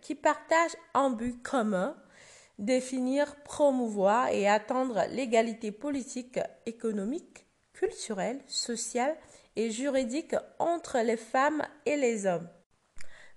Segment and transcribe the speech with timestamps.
[0.00, 1.96] qui partagent un but commun,
[2.58, 9.16] définir, promouvoir et atteindre l'égalité politique, économique, culturelle, sociale
[9.56, 12.48] et juridique entre les femmes et les hommes.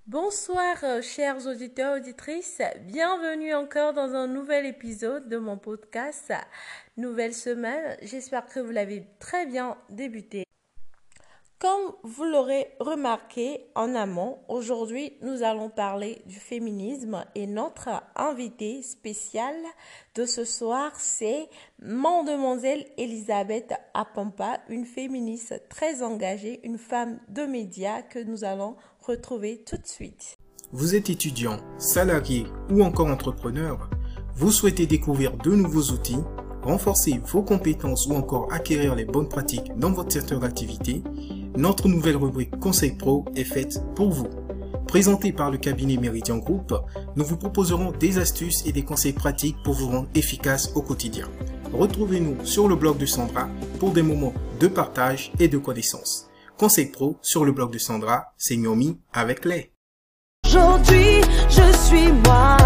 [0.07, 6.31] Bonsoir euh, chers auditeurs, auditrices, bienvenue encore dans un nouvel épisode de mon podcast
[6.95, 10.44] Nouvelle semaine, j'espère que vous l'avez très bien débuté.
[11.65, 18.83] Comme vous l'aurez remarqué en amont, aujourd'hui nous allons parler du féminisme et notre invitée
[18.83, 19.55] spéciale
[20.13, 21.49] de ce soir c'est
[21.81, 29.63] Mademoiselle Elisabeth Apampa, une féministe très engagée, une femme de médias que nous allons retrouver
[29.65, 30.37] tout de suite.
[30.71, 33.89] Vous êtes étudiant, salarié ou encore entrepreneur,
[34.35, 36.21] vous souhaitez découvrir de nouveaux outils,
[36.65, 41.03] renforcer vos compétences ou encore acquérir les bonnes pratiques dans votre secteur d'activité
[41.57, 44.27] notre nouvelle rubrique Conseil Pro est faite pour vous.
[44.87, 46.73] Présentée par le cabinet Meridian Group,
[47.15, 51.27] nous vous proposerons des astuces et des conseils pratiques pour vous rendre efficace au quotidien.
[51.73, 53.47] Retrouvez-nous sur le blog de Sandra
[53.79, 56.29] pour des moments de partage et de connaissances.
[56.57, 59.71] Conseil Pro sur le blog de Sandra, c'est Miomi avec les.
[60.45, 62.57] Aujourd'hui, je suis moi.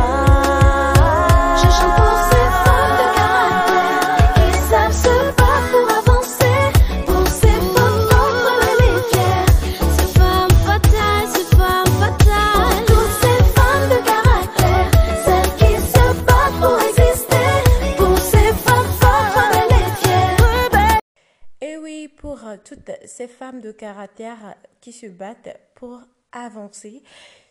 [22.70, 27.02] Toutes ces femmes de caractère qui se battent pour avancer.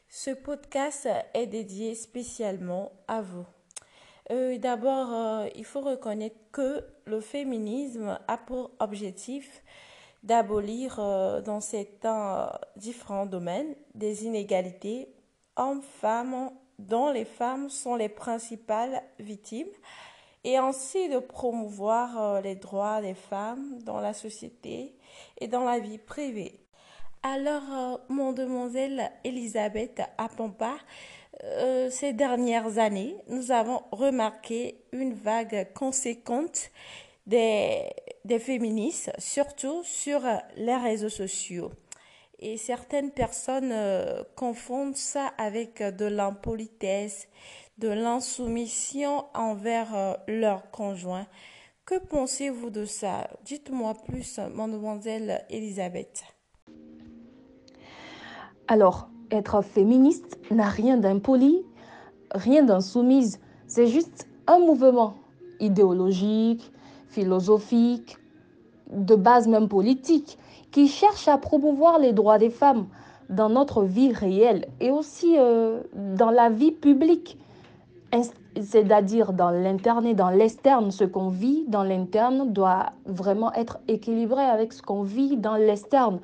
[0.09, 3.45] Ce podcast est dédié spécialement à vous.
[4.31, 9.65] Euh, d'abord, euh, il faut reconnaître que le féminisme a pour objectif
[10.23, 15.09] d'abolir euh, dans certains différents domaines des inégalités
[15.57, 19.67] hommes-femmes dont les femmes sont les principales victimes
[20.45, 24.98] et ainsi de promouvoir les droits des femmes dans la société
[25.41, 26.61] et dans la vie privée.
[27.23, 30.77] Alors, euh, mon demoiselle Elisabeth Apampa,
[31.43, 36.71] euh, ces dernières années, nous avons remarqué une vague conséquente
[37.27, 37.91] des,
[38.25, 40.23] des féministes, surtout sur
[40.57, 41.71] les réseaux sociaux.
[42.41, 43.75] Et certaines personnes
[44.37, 47.29] confondent ça avec de l'impolitesse,
[47.79, 51.27] de l'insoumission envers euh, leur conjoint.
[51.89, 53.31] Que pensez-vous de ça?
[53.47, 56.23] Dites-moi plus, mademoiselle Elisabeth.
[58.67, 61.65] Alors, être féministe n'a rien d'impoli,
[62.31, 63.41] rien d'insoumise.
[63.67, 65.15] C'est juste un mouvement
[65.61, 66.71] idéologique,
[67.09, 68.19] philosophique,
[68.91, 70.39] de base même politique,
[70.71, 72.89] qui cherche à promouvoir les droits des femmes
[73.31, 77.39] dans notre vie réelle et aussi euh, dans la vie publique
[78.61, 84.43] c'est-à-dire dans l'interne et dans l'externe, ce qu'on vit dans l'interne doit vraiment être équilibré
[84.43, 86.21] avec ce qu'on vit dans l'externe.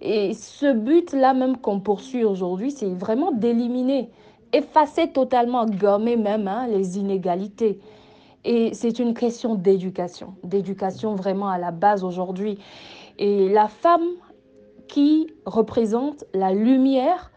[0.00, 4.10] Et ce but-là même qu'on poursuit aujourd'hui, c'est vraiment d'éliminer,
[4.52, 7.78] effacer totalement, gommer même hein, les inégalités.
[8.44, 12.58] Et c'est une question d'éducation, d'éducation vraiment à la base aujourd'hui.
[13.18, 14.06] Et la femme
[14.88, 17.29] qui représente la lumière,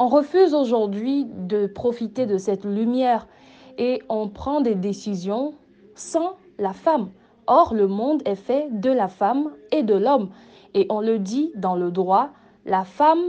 [0.00, 3.28] on refuse aujourd'hui de profiter de cette lumière
[3.76, 5.52] et on prend des décisions
[5.94, 7.10] sans la femme.
[7.46, 10.30] Or, le monde est fait de la femme et de l'homme.
[10.72, 12.30] Et on le dit dans le droit,
[12.64, 13.20] la femme,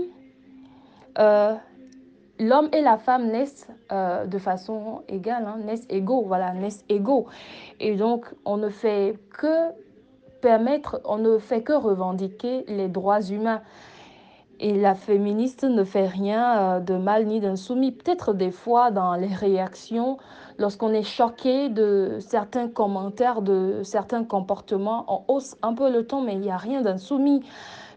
[1.20, 1.54] euh,
[2.40, 7.26] l'homme et la femme naissent euh, de façon égale, hein, naissent égaux, voilà, naissent égaux.
[7.82, 9.72] Et donc, on ne fait que
[10.40, 13.62] permettre, on ne fait que revendiquer les droits humains.
[14.64, 17.92] Et la féministe ne fait rien euh, de mal ni d'insoumis.
[17.92, 20.20] Peut-être des fois dans les réactions,
[20.60, 26.22] lorsqu'on est choqué de certains commentaires, de certains comportements, on hausse un peu le ton,
[26.22, 27.42] mais il n'y a rien d'insoumis.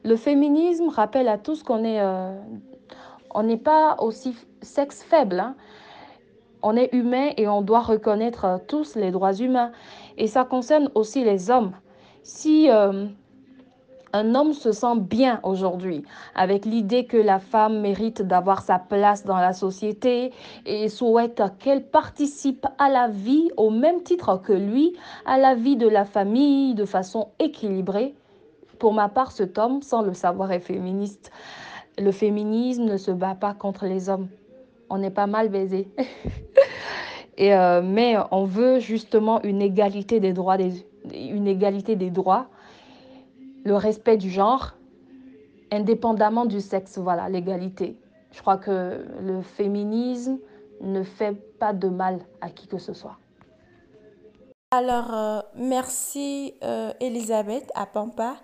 [0.04, 2.34] Le féminisme rappelle à tous qu'on euh,
[3.42, 5.40] n'est pas aussi sexe faible.
[5.40, 5.56] Hein.
[6.62, 9.70] On est humain et on doit reconnaître tous les droits humains.
[10.16, 11.72] Et ça concerne aussi les hommes.
[12.22, 13.04] Si euh,
[14.14, 16.04] un homme se sent bien aujourd'hui
[16.36, 20.32] avec l'idée que la femme mérite d'avoir sa place dans la société
[20.64, 24.94] et souhaite qu'elle participe à la vie au même titre que lui,
[25.26, 28.14] à la vie de la famille de façon équilibrée.
[28.78, 31.32] Pour ma part, cet homme, sans le savoir, est féministe.
[31.98, 34.28] Le féminisme ne se bat pas contre les hommes.
[34.90, 35.88] On est pas mal baisé.
[37.36, 40.58] et euh, mais on veut justement une égalité des droits,
[41.12, 42.46] une égalité des droits
[43.64, 44.74] le respect du genre
[45.72, 47.98] indépendamment du sexe, voilà, l'égalité.
[48.30, 50.38] Je crois que le féminisme
[50.80, 53.16] ne fait pas de mal à qui que ce soit.
[54.70, 58.36] Alors, euh, merci euh, Elisabeth à Pampa.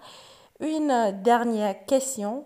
[0.60, 2.44] Une dernière question.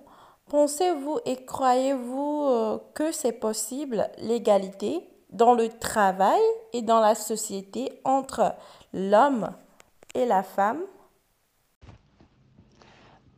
[0.48, 6.40] Pensez-vous et croyez-vous euh, que c'est possible l'égalité dans le travail
[6.72, 8.54] et dans la société entre
[8.92, 9.50] l'homme
[10.14, 10.80] et la femme?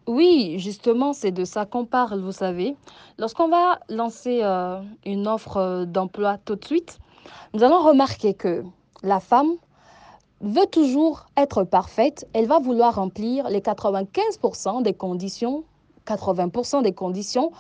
[0.06, 2.76] Oui, justement, c'est de ça qu'on parle, vous savez.
[3.18, 7.00] Lorsqu'on va lancer euh, une offre euh, d'emploi tout de suite,
[7.54, 8.62] nous allons remarquer que
[9.02, 9.50] la femme
[10.40, 12.28] veut toujours être parfaite.
[12.34, 15.64] Elle va vouloir remplir les 95% des conditions,
[16.06, 17.50] 80% des conditions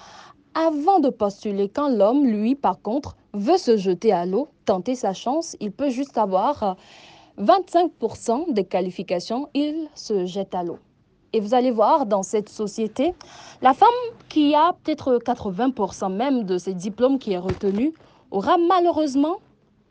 [0.54, 1.68] avant de postuler.
[1.68, 5.90] Quand l'homme, lui, par contre, veut se jeter à l'eau, tenter sa chance, il peut
[5.90, 6.76] juste avoir
[7.38, 10.78] 25% des qualifications, il se jette à l'eau.
[11.32, 13.14] Et vous allez voir, dans cette société,
[13.62, 13.88] la femme
[14.28, 17.92] qui a peut-être 80% même de ses diplômes qui est retenu
[18.30, 19.36] aura malheureusement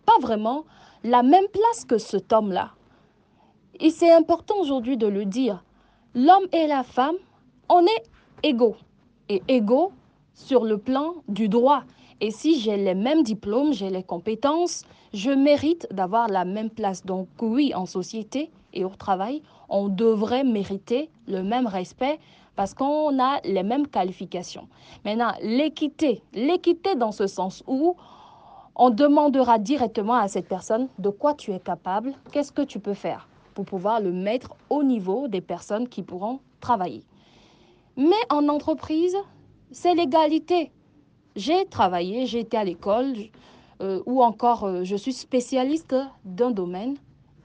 [0.05, 0.65] pas vraiment
[1.03, 2.71] la même place que cet homme-là.
[3.79, 5.63] Et c'est important aujourd'hui de le dire.
[6.13, 7.15] L'homme et la femme,
[7.69, 8.03] on est
[8.43, 8.77] égaux.
[9.29, 9.91] Et égaux
[10.33, 11.83] sur le plan du droit.
[12.21, 14.83] Et si j'ai les mêmes diplômes, j'ai les compétences,
[15.13, 17.05] je mérite d'avoir la même place.
[17.05, 22.19] Donc oui, en société et au travail, on devrait mériter le même respect
[22.55, 24.67] parce qu'on a les mêmes qualifications.
[25.03, 27.95] Maintenant, l'équité, l'équité dans ce sens où
[28.75, 32.93] on demandera directement à cette personne de quoi tu es capable, qu'est-ce que tu peux
[32.93, 37.03] faire pour pouvoir le mettre au niveau des personnes qui pourront travailler.
[37.95, 39.15] Mais en entreprise,
[39.71, 40.71] c'est l'égalité.
[41.37, 43.13] J'ai travaillé, j'ai été à l'école,
[43.81, 46.95] euh, ou encore euh, je suis spécialiste d'un domaine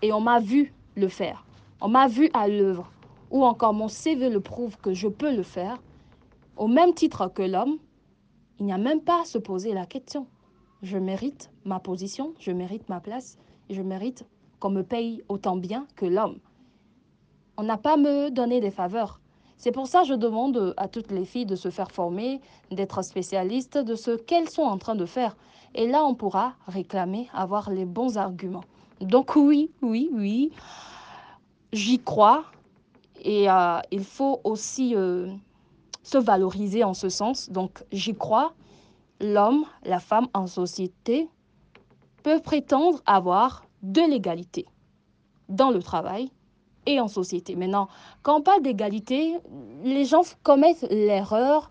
[0.03, 1.45] et on m'a vu le faire.
[1.83, 2.91] On m'a vu à l'œuvre.
[3.31, 5.79] Ou encore mon CV le prouve que je peux le faire.
[6.57, 7.79] Au même titre que l'homme,
[8.59, 10.27] il n'y a même pas à se poser la question.
[10.83, 13.39] Je mérite ma position, je mérite ma place,
[13.71, 14.27] et je mérite
[14.59, 16.39] qu'on me paye autant bien que l'homme.
[17.57, 19.21] On n'a pas à me donner des faveurs.
[19.57, 22.41] C'est pour ça que je demande à toutes les filles de se faire former,
[22.71, 25.37] d'être spécialistes de ce qu'elles sont en train de faire.
[25.75, 28.65] Et là, on pourra réclamer, avoir les bons arguments.
[29.01, 30.51] Donc oui, oui, oui,
[31.73, 32.45] j'y crois.
[33.23, 35.31] Et euh, il faut aussi euh,
[36.03, 37.51] se valoriser en ce sens.
[37.51, 38.55] Donc j'y crois.
[39.21, 41.29] L'homme, la femme en société
[42.23, 44.67] peuvent prétendre avoir de l'égalité
[45.49, 46.31] dans le travail,
[46.87, 47.57] et en société.
[47.57, 47.89] Maintenant,
[48.23, 49.37] quand on parle d'égalité,
[49.83, 51.71] les gens commettent l'erreur.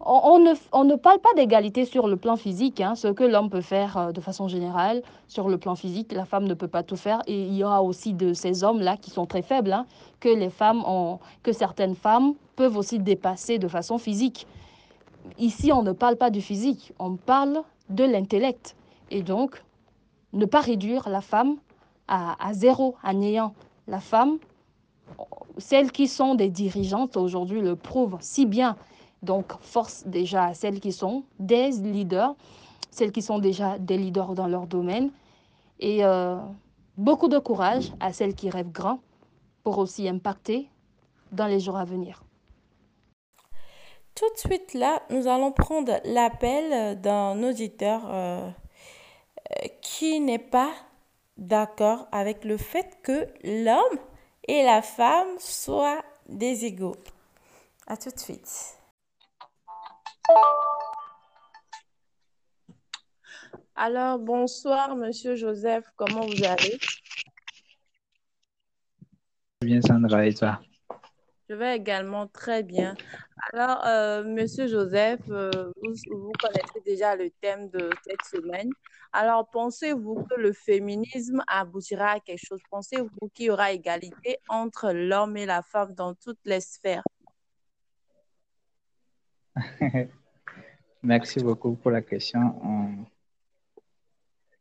[0.00, 3.48] On, ne, on, ne, parle pas d'égalité sur le plan physique, hein, ce que l'homme
[3.48, 5.02] peut faire euh, de façon générale.
[5.26, 7.22] Sur le plan physique, la femme ne peut pas tout faire.
[7.26, 9.86] Et il y aura aussi de ces hommes-là qui sont très faibles, hein,
[10.20, 14.46] que, les femmes ont, que certaines femmes peuvent aussi dépasser de façon physique.
[15.38, 18.76] Ici, on ne parle pas du physique, on parle de l'intellect.
[19.10, 19.62] Et donc,
[20.34, 21.56] ne pas réduire la femme
[22.06, 23.54] à, à zéro, à néant
[23.88, 24.38] la femme,
[25.58, 28.76] celles qui sont des dirigeantes aujourd'hui le prouvent si bien.
[29.22, 32.34] Donc, force déjà à celles qui sont des leaders,
[32.90, 35.10] celles qui sont déjà des leaders dans leur domaine.
[35.80, 36.36] Et euh,
[36.96, 39.00] beaucoup de courage à celles qui rêvent grand
[39.62, 40.70] pour aussi impacter
[41.32, 42.22] dans les jours à venir.
[44.14, 48.48] Tout de suite là, nous allons prendre l'appel d'un auditeur euh,
[49.82, 50.70] qui n'est pas
[51.36, 53.98] d'accord avec le fait que l'homme
[54.48, 56.96] et la femme soient des égaux.
[57.86, 58.78] À tout de suite.
[63.74, 66.78] Alors, bonsoir, monsieur Joseph, comment vous allez?
[69.60, 70.60] Bien, Sandra, et toi?
[71.48, 72.94] Je vais également très bien.
[73.52, 78.70] Alors, euh, monsieur Joseph, euh, vous, vous connaissez déjà le thème de cette semaine.
[79.12, 82.60] Alors, pensez-vous que le féminisme aboutira à quelque chose?
[82.70, 87.04] Pensez-vous qu'il y aura égalité entre l'homme et la femme dans toutes les sphères?
[91.02, 93.06] Merci beaucoup pour la question.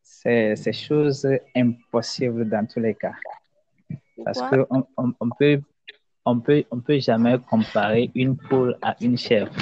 [0.01, 3.13] C'est chose impossible dans tous les cas.
[4.23, 5.61] Parce qu'on on, peut,
[6.25, 9.53] on, peut, on peut jamais comparer une poule à une chèvre.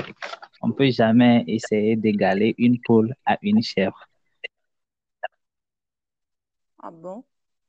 [0.61, 4.07] On peut jamais essayer d'égaler une poule à une chèvre.
[6.81, 7.23] Ah bon?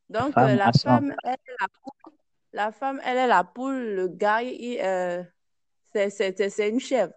[0.08, 2.12] Donc, euh, la, femme, elle est la poule.
[2.52, 3.94] La femme, elle est la poule.
[3.94, 5.24] Le gars, euh,
[5.92, 7.14] c'est une chèvre.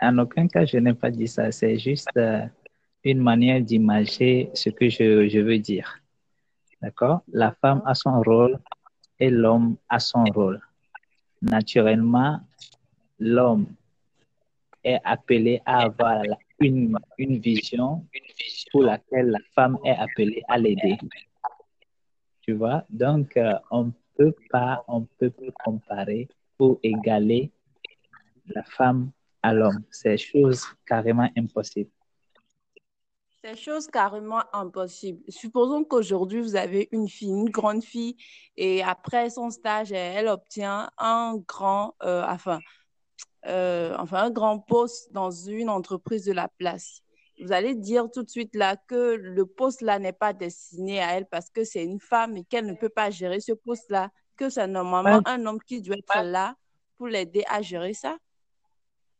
[0.00, 1.50] En aucun cas, je n'ai pas dit ça.
[1.50, 2.46] C'est juste euh,
[3.04, 6.00] une manière d'imager ce que je, veux dire.
[6.80, 7.22] D'accord?
[7.32, 8.58] La femme a son rôle
[9.18, 10.60] et l'homme a son rôle.
[11.42, 12.40] Naturellement,
[13.18, 13.66] l'homme
[14.84, 16.22] est appelée à avoir
[16.60, 18.06] une, une vision
[18.70, 20.96] pour laquelle la femme est appelée à l'aider.
[22.42, 26.28] Tu vois, donc euh, on peut pas, on peut pas comparer
[26.58, 27.50] ou égaler
[28.46, 29.10] la femme
[29.42, 29.84] à l'homme.
[29.90, 31.90] C'est chose carrément impossible.
[33.42, 35.22] C'est chose carrément impossible.
[35.28, 38.16] Supposons qu'aujourd'hui, vous avez une fille, une grande fille,
[38.56, 42.58] et après son stage, elle obtient un grand, euh, enfin,
[43.46, 47.02] euh, enfin, un grand poste dans une entreprise de la place.
[47.40, 51.16] Vous allez dire tout de suite là que le poste là n'est pas destiné à
[51.16, 54.10] elle parce que c'est une femme et qu'elle ne peut pas gérer ce poste là,
[54.36, 56.56] que c'est normalement un homme qui doit être là
[56.96, 58.18] pour l'aider à gérer ça.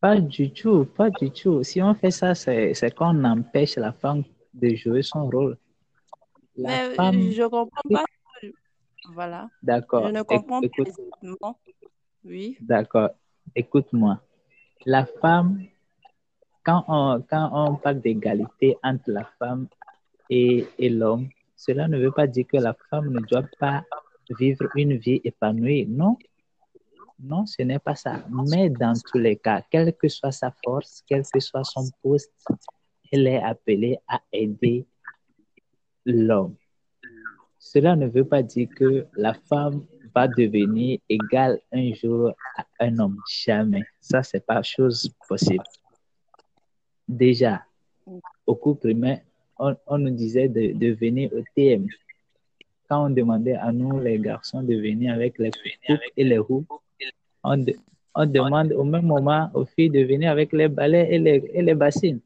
[0.00, 1.62] Pas du tout, pas du tout.
[1.64, 4.22] Si on fait ça, c'est qu'on empêche la femme
[4.54, 5.56] de jouer son rôle.
[6.56, 6.94] Mais
[7.32, 8.04] je ne comprends pas.
[9.12, 9.48] Voilà.
[9.62, 10.06] D'accord.
[10.06, 11.54] Je ne comprends pas.
[12.24, 12.56] Oui.
[12.60, 13.10] D'accord.
[13.54, 14.20] Écoute-moi.
[14.86, 15.62] La femme,
[16.64, 19.66] quand on, quand on parle d'égalité entre la femme
[20.30, 23.84] et, et l'homme, cela ne veut pas dire que la femme ne doit pas
[24.38, 25.86] vivre une vie épanouie.
[25.86, 26.16] Non,
[27.20, 28.24] non, ce n'est pas ça.
[28.50, 32.32] Mais dans tous les cas, quelle que soit sa force, quel que soit son poste,
[33.10, 34.86] elle est appelée à aider
[36.04, 36.54] l'homme.
[37.58, 39.84] Cela ne veut pas dire que la femme
[40.14, 43.18] va devenir égale un jour à un homme.
[43.28, 43.82] Jamais.
[44.00, 45.64] Ça, c'est pas chose possible.
[47.06, 47.64] Déjà,
[48.46, 49.22] au cours primaire,
[49.58, 51.86] on, nous disait de, de, venir au TM.
[52.88, 56.64] Quand on demandait à nous, les garçons, de venir avec les coupes et les roues,
[57.44, 57.64] on,
[58.14, 61.62] on, demande au même moment aux filles de venir avec les balais et les, et
[61.62, 62.20] les bassines.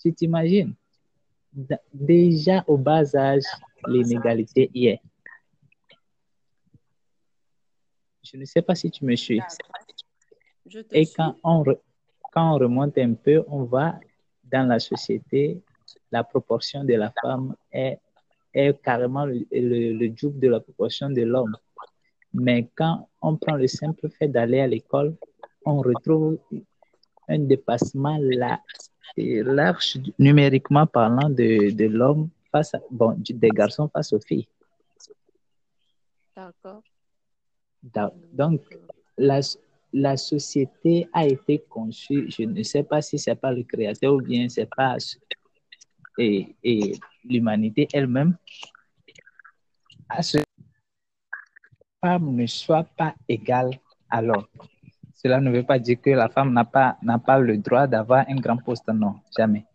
[0.00, 0.74] Tu t'imagines?
[1.92, 3.42] Déjà au bas âge,
[3.86, 5.00] l'inégalité y est.
[8.22, 9.40] Je ne sais pas si tu me suis.
[10.92, 11.64] Et quand on,
[12.32, 13.94] quand on remonte un peu, on voit
[14.44, 15.62] dans la société,
[16.10, 17.98] la proportion de la femme est,
[18.58, 21.56] est carrément le, le, le double de la proportion de l'homme.
[22.34, 25.14] Mais quand on prend le simple fait d'aller à l'école,
[25.64, 26.38] on retrouve
[27.28, 34.20] un dépassement large, numériquement parlant de, de l'homme face à, bon, des garçons face aux
[34.20, 34.48] filles.
[36.36, 36.82] D'accord.
[38.32, 38.60] Donc,
[39.16, 39.40] la,
[39.92, 44.20] la société a été conçue, je ne sais pas si c'est pas le créateur ou
[44.20, 44.96] bien c'est pas
[46.18, 48.36] et, l'humanité elle-même
[50.08, 50.38] à ce
[52.00, 53.70] femme ne soit pas égale
[54.08, 54.46] à l'homme.
[55.14, 56.96] Cela ne veut pas dire que la femme n'a pas,
[57.26, 58.88] pas le droit d'avoir un grand poste.
[58.88, 59.66] Non, jamais.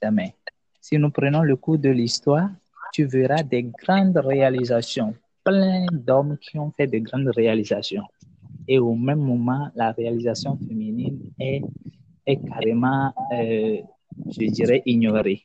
[0.00, 0.34] Jamais.
[0.80, 2.48] Si nous prenons le cours de l'histoire,
[2.92, 5.14] tu verras des grandes réalisations,
[5.44, 8.04] plein d'hommes qui ont fait de grandes réalisations.
[8.66, 11.62] Et au même moment, la réalisation féminine est,
[12.26, 13.78] est carrément, euh,
[14.26, 15.44] je dirais, ignorée.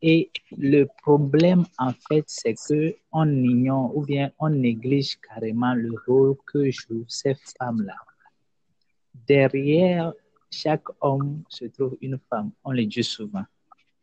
[0.00, 5.92] Et le problème, en fait, c'est que on ignore ou bien on néglige carrément le
[6.06, 7.96] rôle que jouent ces femmes-là.
[9.26, 10.12] Derrière
[10.50, 13.44] chaque homme se trouve une femme, on le dit souvent.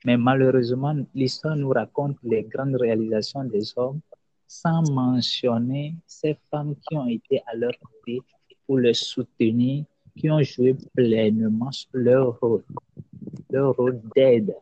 [0.06, 4.02] Mais malheureusement, l'histoire nous raconte les grandes réalisations des hommes
[4.48, 8.20] sans mentionner ces femmes qui ont été à leur côté
[8.68, 9.86] pour les soutenir,
[10.18, 12.64] qui ont joué pleinement leur rôle,
[13.50, 14.56] leur rôle d'aide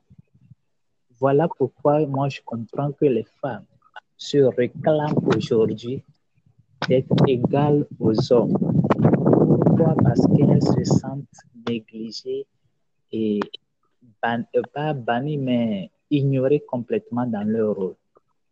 [1.24, 3.66] voilà pourquoi moi je comprends que les femmes
[4.18, 6.04] se réclament aujourd'hui
[6.90, 8.58] d'être égales aux hommes.
[9.00, 9.96] Pourquoi?
[10.04, 12.46] Parce qu'elles se sentent négligées
[13.14, 13.40] et
[14.26, 17.96] euh, pas bannies, mais ignorées complètement dans leur rôle.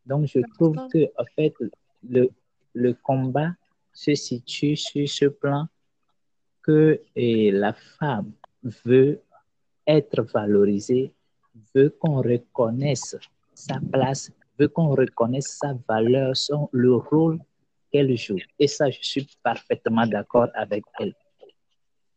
[0.05, 1.53] Donc je trouve que en fait
[2.08, 2.29] le,
[2.74, 3.51] le combat
[3.91, 5.67] se situe sur ce plan
[6.63, 8.31] que et la femme
[8.85, 9.21] veut
[9.87, 11.13] être valorisée
[11.75, 13.15] veut qu'on reconnaisse
[13.53, 17.39] sa place, veut qu'on reconnaisse sa valeur, son, le rôle
[17.91, 18.37] qu'elle joue.
[18.59, 21.13] Et ça, je suis parfaitement d'accord avec elle.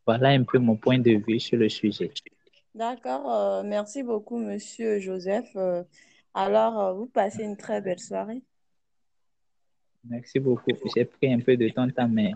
[0.06, 2.12] Voilà un peu mon point de vue sur le sujet.
[2.74, 3.32] D'accord.
[3.32, 5.48] Euh, merci beaucoup, Monsieur Joseph.
[5.56, 5.82] Euh,
[6.34, 8.42] alors, euh, vous passez une très belle soirée.
[10.04, 10.72] Merci beaucoup.
[10.94, 12.32] J'ai pris un peu de temps, mais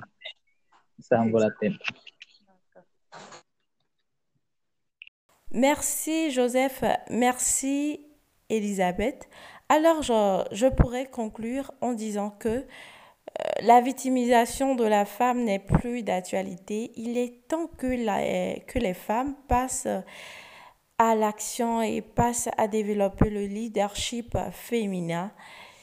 [0.99, 1.77] ça en vaut la peine.
[5.51, 8.07] Merci Joseph, merci
[8.51, 9.29] Elisabeth.
[9.71, 12.65] Alors je, pourrais conclure en disant que euh,
[13.63, 16.93] la victimisation de la femme n'est plus d'actualité.
[16.97, 19.89] Il est temps que, la, que les femmes passent
[20.99, 25.33] à l'action et passent à développer le leadership féminin.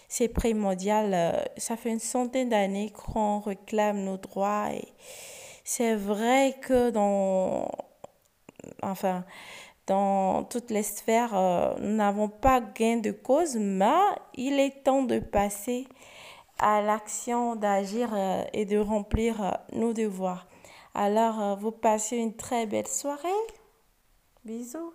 [0.08, 1.50] C'est primordial.
[1.58, 4.88] Ça fait une centaine d'années qu'on réclame nos droits et
[5.64, 7.68] C'est vrai que dans,
[8.84, 9.26] enfin,
[9.88, 13.86] dans toutes les sphères, euh, nous n'avons pas gain de cause, mais
[14.34, 15.88] il est temps de passer
[16.60, 20.48] à l'action d'agir euh, et de remplir euh, nos devoirs.
[20.94, 23.28] Alors, vous passez une très belle soirée.
[24.46, 24.94] Bisous.